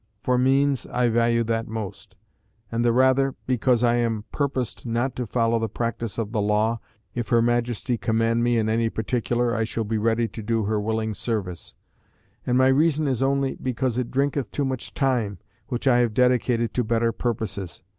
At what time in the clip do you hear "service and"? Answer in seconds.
11.13-12.57